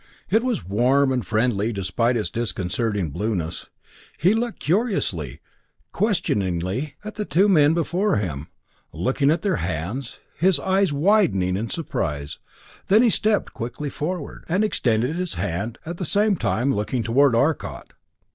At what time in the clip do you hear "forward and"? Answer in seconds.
13.91-14.63